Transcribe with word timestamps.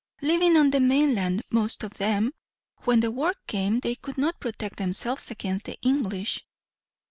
"Living 0.23 0.57
on 0.57 0.71
the 0.71 0.79
mainland, 0.79 1.43
most 1.51 1.83
of 1.83 1.93
them. 1.93 2.31
When 2.85 3.01
the 3.01 3.11
war 3.11 3.35
came, 3.45 3.81
they 3.81 3.93
could 3.93 4.17
not 4.17 4.39
protect 4.39 4.77
themselves 4.77 5.29
against 5.29 5.65
the 5.65 5.77
English." 5.83 6.43